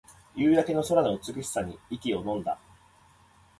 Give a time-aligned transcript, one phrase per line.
[0.35, 2.59] 夕焼け空の美しさに息をのんだ